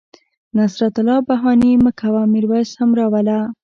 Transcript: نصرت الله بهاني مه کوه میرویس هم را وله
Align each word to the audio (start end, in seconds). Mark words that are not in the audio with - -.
نصرت 0.57 0.93
الله 1.01 1.19
بهاني 1.27 1.71
مه 1.83 1.91
کوه 1.99 2.23
میرویس 2.33 2.69
هم 2.79 2.89
را 2.97 3.05
وله 3.13 3.39